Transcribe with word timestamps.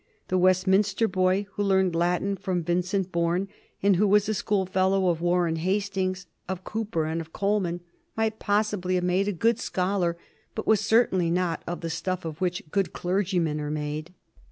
The 0.29 0.37
Westminster 0.39 1.07
boy 1.07 1.45
who 1.51 1.61
learned 1.63 1.93
Latin 1.95 2.35
under 2.47 2.61
Vincent 2.63 3.11
Bourne, 3.11 3.47
and 3.83 3.97
who 3.97 4.07
was 4.07 4.27
a 4.27 4.33
schoolfellow 4.33 5.09
of 5.09 5.21
Warren 5.21 5.57
Hastings, 5.57 6.25
of 6.49 6.63
Cowper, 6.63 7.05
and 7.05 7.21
of 7.21 7.31
Colman, 7.33 7.81
might 8.17 8.39
possibly 8.39 8.95
have 8.95 9.03
made 9.03 9.27
a 9.27 9.31
good 9.31 9.59
scholar, 9.59 10.17
but 10.55 10.65
was 10.65 10.79
certainly 10.79 11.29
not 11.29 11.61
of 11.67 11.81
the 11.81 11.89
stuff 11.91 12.25
of 12.25 12.41
which 12.41 12.63
good 12.71 12.93
clergymen 12.93 13.61
are 13.61 13.69
made. 13.69 14.11